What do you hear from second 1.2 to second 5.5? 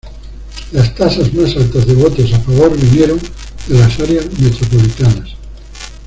más altas de votos a favor vinieron de las áreas metropolitanas.